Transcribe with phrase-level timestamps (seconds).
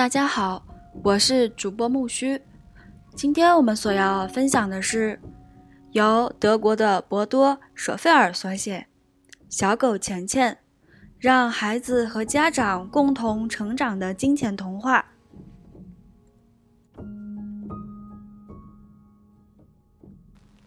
[0.00, 0.64] 大家好，
[1.02, 2.40] 我是主播木须。
[3.14, 5.20] 今天我们所要分享的是
[5.92, 8.86] 由德国的博多·舍费尔所写
[9.50, 10.54] 《小狗钱钱》，
[11.18, 15.04] 让孩子和家长共同成长的金钱童话。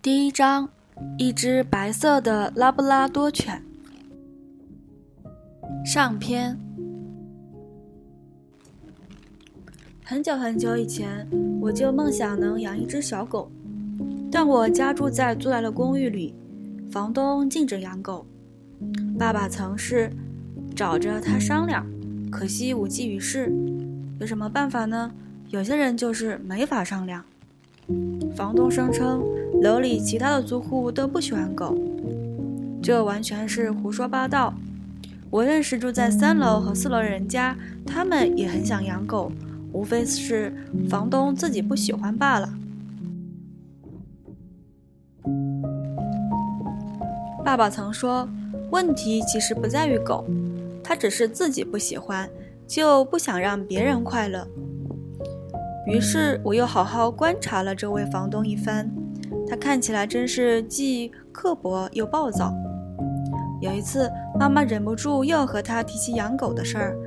[0.00, 0.70] 第一章：
[1.18, 3.62] 一只白色的拉布拉多犬。
[5.84, 6.58] 上篇。
[10.10, 11.28] 很久很久以前，
[11.60, 13.50] 我就梦想能养一只小狗，
[14.32, 16.34] 但我家住在租来的公寓里，
[16.90, 18.24] 房东禁止养狗。
[19.18, 20.10] 爸爸曾是
[20.74, 21.86] 找着他商量，
[22.30, 23.52] 可惜无济于事。
[24.18, 25.12] 有什么办法呢？
[25.50, 27.22] 有些人就是没法商量。
[28.34, 29.22] 房东声称
[29.60, 31.76] 楼里其他的租户都不喜欢狗，
[32.82, 34.54] 这完全是胡说八道。
[35.28, 39.30] 我认识住在三楼和四楼的人家，他们也很想养狗。
[39.72, 40.52] 无非是
[40.88, 42.48] 房东自己不喜欢罢了。
[47.44, 48.28] 爸爸曾说，
[48.70, 50.24] 问题其实不在于狗，
[50.84, 52.28] 他只是自己不喜欢，
[52.66, 54.46] 就不想让别人快乐。
[55.86, 58.90] 于是我又好好观察了这位房东一番，
[59.48, 62.52] 他看起来真是既刻薄又暴躁。
[63.62, 66.98] 有一次，妈妈忍不住又和他提起养狗的事儿。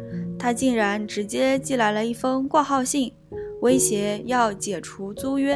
[0.44, 3.14] 他竟然直接寄来了一封挂号信，
[3.62, 5.56] 威胁要解除租约。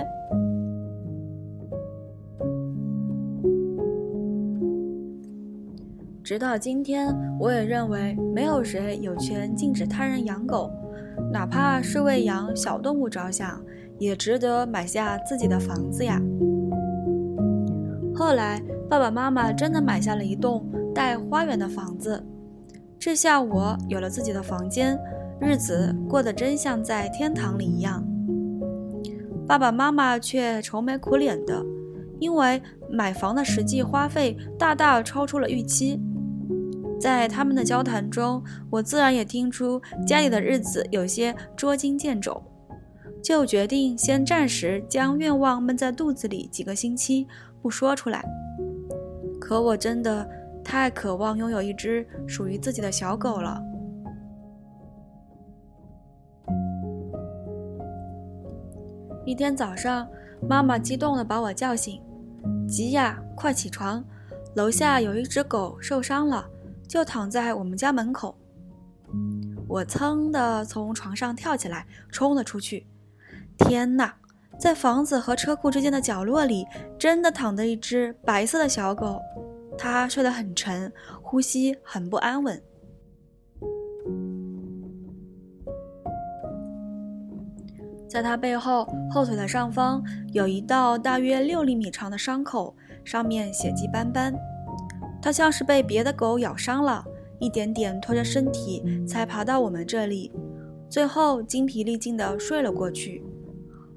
[6.23, 10.69] 直到今天，我也认为没有谁有权禁止他人养狗，
[11.33, 13.59] 哪怕是为养小动物着想，
[13.97, 16.21] 也值得买下自己的房子呀。
[18.13, 20.63] 后来，爸爸妈妈真的买下了一栋
[20.93, 22.23] 带花园的房子。
[23.05, 24.99] 这下我有了自己的房间，
[25.39, 28.03] 日子过得真像在天堂里一样。
[29.45, 31.63] 爸爸妈妈却愁眉苦脸的，
[32.19, 32.59] 因为
[32.89, 36.01] 买房的实际花费大大超出了预期。
[36.99, 42.41] 在他们的交谈中，我自然也听出家里的日子有些捉襟见肘，
[43.21, 47.27] 就决定先暂时将愿望闷在肚子里几个星期，
[47.61, 48.25] 不说出来。
[49.39, 50.27] 可我真的。
[50.65, 53.61] 太渴望拥有一只属于自己的小狗了。
[59.23, 60.07] 一天早上，
[60.41, 62.01] 妈妈激动地把我叫醒
[62.67, 64.03] ：“吉亚，快起床！
[64.55, 66.45] 楼下有一只狗受伤了，
[66.87, 68.35] 就躺在我们家门口。”
[69.67, 72.87] 我噌地从床上跳起来，冲了出去。
[73.57, 74.15] 天哪，
[74.59, 76.65] 在房子和车库之间的角落里，
[76.99, 79.19] 真的躺着一只白色的小狗。
[79.77, 80.91] 他睡得很沉，
[81.21, 82.61] 呼吸很不安稳。
[88.07, 94.33] 在他背后后腿的上方有一道大约六厘米长的伤口，上面血迹斑斑。
[95.21, 97.03] 他像是被别的狗咬伤了，
[97.39, 100.31] 一点点拖着身体才爬到我们这里，
[100.87, 103.21] 最后精疲力尽地睡了过去。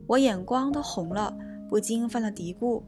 [0.09, 1.37] 我眼光都红了，
[1.69, 2.83] 不禁犯了嘀咕：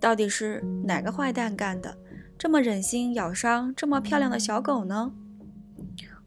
[0.00, 1.94] 到底是哪个坏蛋干的？
[2.44, 5.10] 这么忍心咬伤这么漂亮的小狗呢？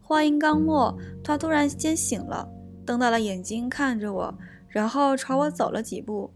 [0.02, 2.48] 话音刚落，它突然间醒了，
[2.84, 6.34] 瞪大了眼睛看着我，然后朝我走了几步。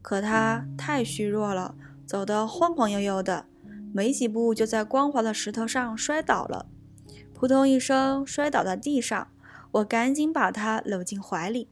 [0.00, 1.74] 可它太虚弱了，
[2.06, 3.46] 走得晃晃悠悠的，
[3.92, 6.66] 没几步就在光滑的石头上摔倒了，
[7.34, 9.26] 扑通一声摔倒在地上。
[9.72, 11.70] 我赶紧把它搂进怀里。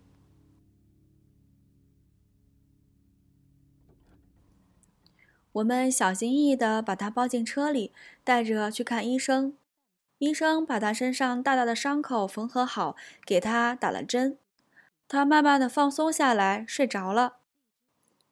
[5.53, 7.93] 我们小心翼翼地把他抱进车里，
[8.25, 9.55] 带着去看医生。
[10.19, 12.97] 医生把他身上大大的伤口缝合好，
[13.27, 14.39] 给他打了针。
[15.09, 17.37] 他慢慢地放松下来，睡着了。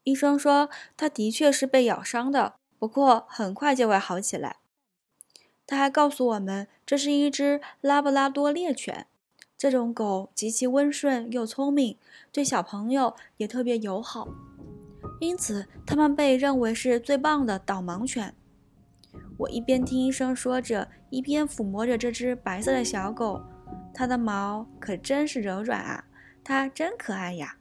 [0.04, 4.56] 医生说，他的确是被咬伤的，不过很快就会好起来。
[5.67, 9.06] 他还告诉我们，这是一只拉布拉多猎犬。
[9.58, 11.99] 这种狗极其温顺又聪明，
[12.32, 14.28] 对小朋友也特别友好。
[15.20, 18.34] 因此，它们被认为是最棒的导盲犬。
[19.37, 23.40] 我一边听医生说着，一边抚摸着这只白色的小狗，
[23.93, 26.05] 它的毛可真是柔软啊，
[26.43, 27.58] 它真可爱呀。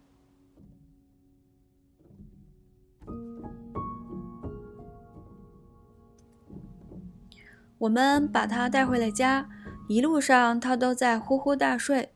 [7.77, 9.50] 我们把它带回了家，
[9.88, 12.13] 一路上它都在呼呼大睡。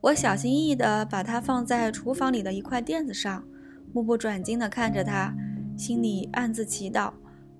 [0.00, 3.44] 我小心翼翼地把它放在厨房里的一块垫子上。
[3.92, 5.34] 目不转睛地看着他，
[5.76, 7.12] 心里暗自祈祷：“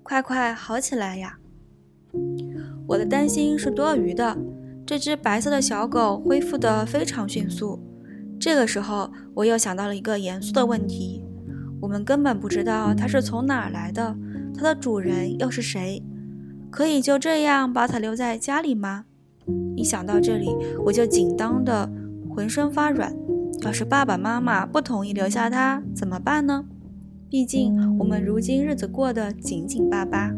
[0.03, 1.37] 快快好起来呀！”
[2.87, 4.37] 我的担心是多余的。
[4.85, 7.79] 这只白色的小狗恢复得非常迅速，
[8.39, 11.23] 这个时候，我又想到了一个严肃的问题：
[11.79, 14.15] 我们根本不知道它是从哪儿来的，
[14.55, 16.03] 它的主人又是谁？
[16.71, 19.05] 可以就这样把它留在家里吗？
[19.75, 20.55] 一想到这里，
[20.85, 21.87] 我就紧张的
[22.27, 23.15] 浑身发软。
[23.61, 26.65] 要是爸爸妈妈不同意留下它，怎么办呢？
[27.29, 30.31] 毕竟我们如今日子过得紧紧巴巴。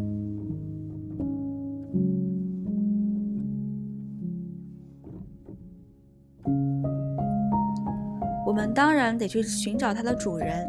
[8.46, 10.68] 我们当然得去寻找它的主人，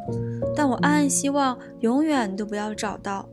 [0.54, 3.28] 但我暗暗希望永远都不要找到。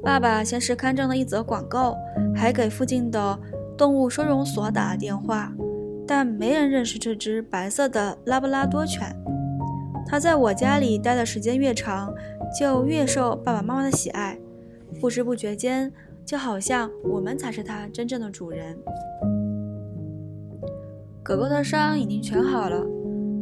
[0.00, 1.96] 爸爸先是看中了一则广告，
[2.36, 3.36] 还给附近的
[3.76, 5.52] 动物收容所打了电话，
[6.08, 9.14] 但没人认识这只白色的拉布拉多犬。
[10.06, 12.14] 它在我家里待的时间越长，
[12.58, 14.40] 就越受爸爸妈妈的喜爱，
[14.98, 15.92] 不知不觉间，
[16.24, 18.78] 就好像我们才是它真正的主人。
[21.22, 22.82] 狗狗的伤已经全好了。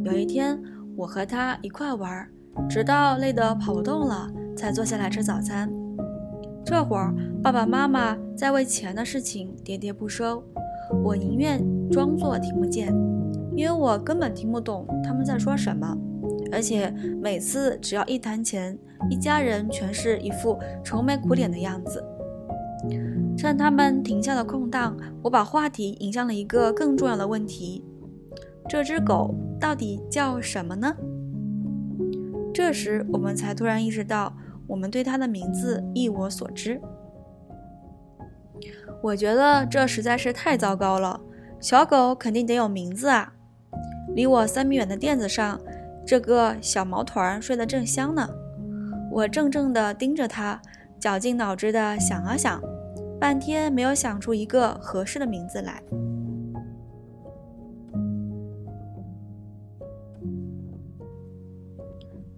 [0.03, 0.61] 有一天，
[0.97, 2.29] 我和它一块玩，
[2.69, 5.71] 直到累得跑不动了，才坐下来吃早餐。
[6.65, 10.43] 这会儿，爸爸妈妈在为钱的事情喋喋不休，
[11.03, 12.93] 我宁愿装作听不见，
[13.55, 15.97] 因为我根本听不懂他们在说什么。
[16.51, 18.77] 而且每次只要一谈钱，
[19.09, 22.03] 一家人全是一副愁眉苦脸的样子。
[23.37, 27.83] 趁他们停下的空档，我把话题引向了一个更重要的问题。
[28.69, 30.95] 这只狗到底叫什么呢？
[32.53, 34.35] 这时，我们才突然意识到，
[34.67, 36.81] 我们对它的名字一无所知。
[39.01, 41.19] 我觉得这实在是太糟糕了。
[41.59, 43.33] 小狗肯定得有名字啊！
[44.15, 45.59] 离我三米远的垫子上，
[46.05, 48.27] 这个小毛团睡得正香呢。
[49.11, 50.61] 我怔怔地盯着它，
[50.99, 52.61] 绞尽脑汁地想啊想，
[53.19, 55.81] 半天没有想出一个合适的名字来。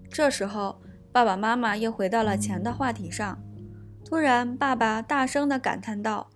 [0.10, 0.80] 这时候，
[1.12, 3.38] 爸爸妈妈又回到了钱的话题上。
[4.06, 6.30] 突然，爸爸大声地感叹道：“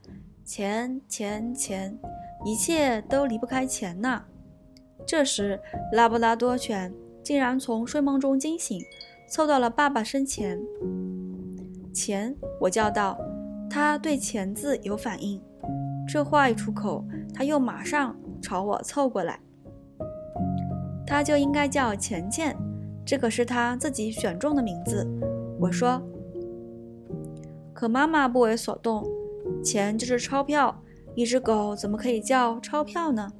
[0.44, 1.98] 钱，钱，钱，
[2.45, 4.24] 一切都离不开钱呐！”
[5.07, 5.60] 这时，
[5.94, 6.94] 拉布拉多犬
[7.24, 8.81] 竟然从睡梦中惊醒，
[9.30, 10.60] 凑到了爸爸身前。
[11.94, 13.18] “钱！”我叫道。
[13.69, 15.42] 他对“钱”字有反应。
[16.07, 17.04] 这话一出口，
[17.34, 19.40] 他又马上朝我凑过来。
[21.07, 22.56] 他就应该叫钱钱。
[23.06, 25.07] 这可是他自己选中的名字，
[25.60, 26.01] 我说。
[27.74, 29.04] 可妈妈不为所动，
[29.63, 30.84] 钱就是钞票，
[31.16, 33.31] 一只狗怎么可以叫钞票呢？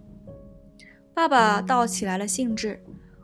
[1.14, 2.84] 爸爸倒起来了兴致，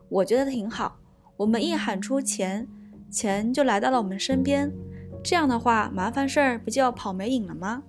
[0.09, 0.99] 我觉得挺好。
[1.37, 2.67] 我们一喊出钱，
[3.09, 4.71] 钱就来到了我们身边，
[5.23, 7.83] 这样的话，麻烦事儿不就跑没影了吗？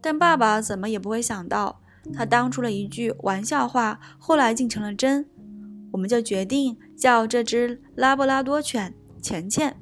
[0.00, 1.80] 但爸爸怎么也不会想到，
[2.12, 5.26] 他当初了一句玩笑话，后来竟成了真。
[5.92, 9.76] 我们就决定叫这只拉布拉多犬钱钱。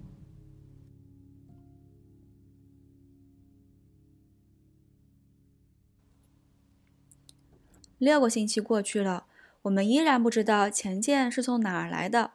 [7.98, 9.26] 六个星期过去了，
[9.62, 12.32] 我们依然不知道钱钱是从哪儿来的。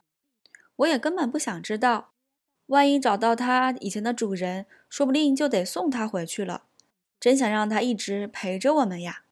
[0.76, 2.12] 我也根本不想知道，
[2.66, 6.64] 万一找到它以前的主人，说不定就得送它回去了。
[7.18, 9.24] 真想让它一直陪着我们呀！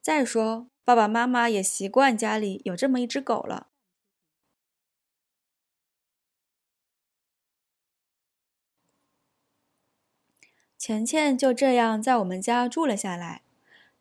[0.00, 0.68] 再说。
[0.84, 3.68] 爸爸妈妈也习惯家里有这么一只狗了。
[10.76, 13.42] 钱钱就这样在我们家住了下来，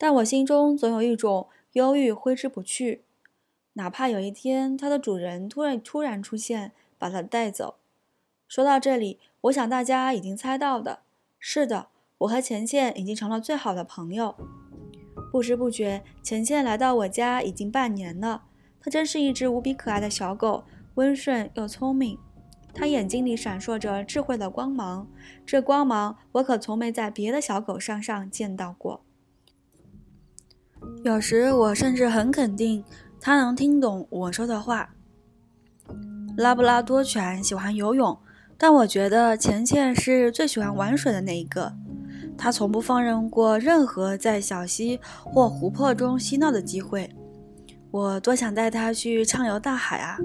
[0.01, 3.03] 但我心中总有一种忧郁挥之不去，
[3.73, 7.75] 哪怕有一天它的主人突然突然出现，把它带走。
[8.47, 11.01] 说到这里，我想大家已经猜到的，
[11.37, 14.35] 是的，我和钱钱已经成了最好的朋友。
[15.31, 18.45] 不知不觉，钱钱来到我家已经半年了。
[18.79, 20.63] 它真是一只无比可爱的小狗，
[20.95, 22.17] 温顺又聪明。
[22.73, 25.07] 它眼睛里闪烁着智慧的光芒，
[25.45, 29.01] 这光芒我可从没在别的小狗身上见到过。
[31.03, 32.83] 有时我甚至很肯定，
[33.19, 34.89] 它能听懂我说的话。
[36.37, 38.17] 拉布拉多犬喜欢游泳，
[38.57, 41.73] 但我觉得钱钱是最喜欢玩水的那一个。
[42.37, 47.09] 他从不放任过任何在小溪或湖泊中嬉闹的机会。
[47.91, 50.17] 我多想带他去畅游大海啊，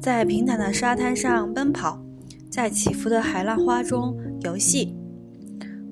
[0.00, 2.00] 在平坦的沙滩上奔跑，
[2.50, 4.96] 在起伏的海浪花中游戏。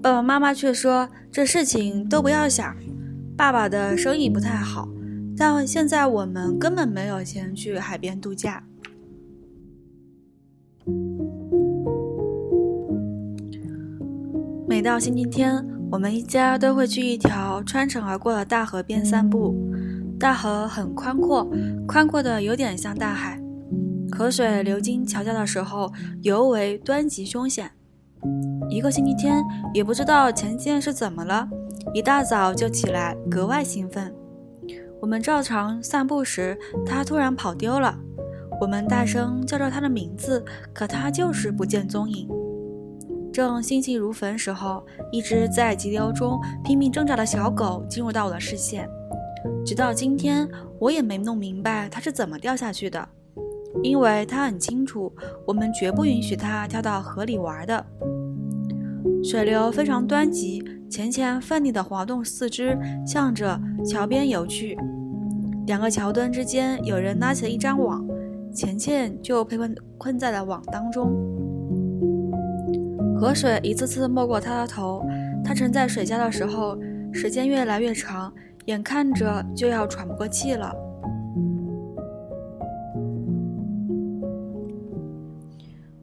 [0.00, 2.74] 爸爸妈妈却说这事情都不要想。
[3.36, 4.88] 爸爸的生意不太好，
[5.36, 8.64] 但现在我们根本没有钱去海边度假。
[14.66, 19.54] 每到星期天，我们一家都会去一条穿城而过的大河边散步。
[20.18, 21.46] 大河很宽阔，
[21.86, 23.38] 宽阔的有点像大海。
[24.10, 27.70] 河水流经桥下的时候，尤为湍急凶险。
[28.70, 31.46] 一个星期天，也不知道钱钱是怎么了，
[31.94, 34.14] 一大早就起来，格外兴奋。
[35.00, 37.98] 我们照常散步时，他突然跑丢了。
[38.60, 42.28] 我们大声叫着他的名字，可他就是不见踪影。
[43.32, 48.88] 正心急如焚时候，一只在急流中拼命挣扎的小狗进入到我的视线。
[49.64, 53.06] 直到今天，我也没弄明白它是怎么掉下去的，
[53.82, 55.12] 因为它很清楚，
[55.46, 57.86] 我们绝不允许它跳到河里玩的。
[59.22, 64.78] 水流非常湍急，钱钱奋力地滑动四肢，向着桥边游去。
[65.66, 68.06] 两个桥墩之间有人拉起了一张网，
[68.54, 71.12] 钱钱就被困困在了网当中。
[73.18, 75.04] 河水一次次没过他的头，
[75.44, 76.78] 他沉在水下的时候，
[77.12, 78.32] 时间越来越长，
[78.66, 80.72] 眼看着就要喘不过气了。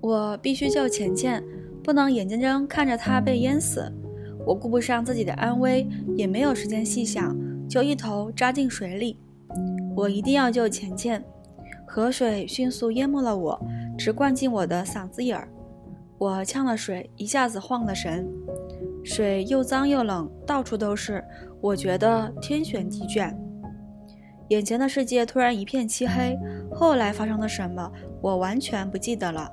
[0.02, 1.42] 我必须救钱钱，
[1.82, 3.90] 不能眼睁睁看着他被淹死。
[4.46, 7.36] 我顾不上自己的安危，也没有时间细想，
[7.68, 9.18] 就一头扎进水里。
[9.96, 11.24] 我一定要救钱钱。
[11.86, 13.62] 河水迅速淹没了我，
[13.98, 15.48] 直灌进我的嗓子眼儿。
[16.18, 18.28] 我呛了水，一下子慌了神。
[19.04, 21.24] 水又脏又冷，到处都是，
[21.62, 23.38] 我觉得天旋地转。
[24.50, 26.38] 眼前的世界突然一片漆黑。
[26.72, 29.50] 后来发生了什么，我完全不记得了。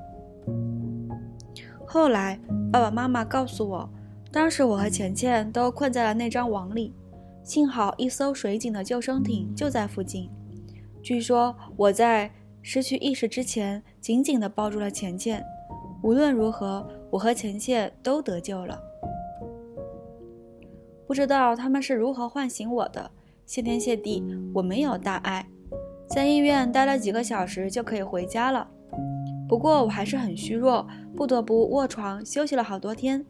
[1.87, 2.41] 后来
[2.73, 3.91] 爸爸妈妈告诉我，
[4.33, 6.95] 当时我和钱钱都困在了那张网里，
[7.43, 10.31] 幸好一艘水警的救生艇就在附近。
[11.03, 12.31] 据说我在
[12.63, 15.45] 失去意识之前，紧紧地抱住了钱钱。
[16.03, 18.81] 无论如何，我和钱钱都得救了。
[21.07, 23.11] 不知道他们是如何唤醒我的。
[23.47, 24.23] 谢天谢地，
[24.55, 25.45] 我没有大碍，
[26.07, 28.69] 在医院待了几个小时就可以回家了。
[29.49, 33.27] 不过我还是很虚弱，不得不卧床休息了好多天。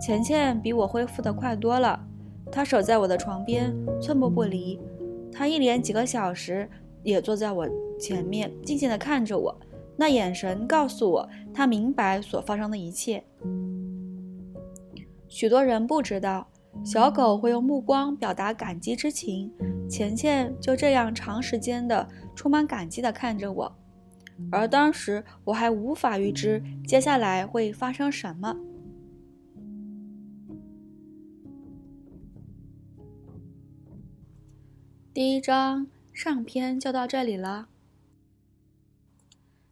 [0.00, 1.98] 钱钱比我恢复的快多了，
[2.52, 4.78] 他守在我的床边，寸步不离。
[5.32, 6.68] 他一连几个小时
[7.02, 7.66] 也坐在我
[7.98, 9.58] 前面，静静的看着我。
[9.96, 13.24] 那眼神告诉我，他明白所发生的一切。
[15.28, 16.46] 许多人不知道，
[16.84, 19.50] 小狗会用目光表达感激之情。
[19.88, 23.76] 钱钱就这样长时间的充满感激的看着我，
[24.50, 28.54] 而当时我还无法预知接下来会发生什么。
[35.16, 37.68] 第一章上篇就到这里了。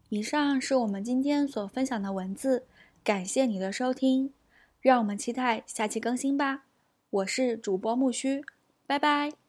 [0.08, 2.64] 以上是我们今天所分享的文字，
[3.04, 4.32] 感谢你的收听，
[4.80, 6.64] 让我们期待下期更新吧。
[7.10, 8.42] 我是主播木须，
[8.86, 9.43] 拜拜。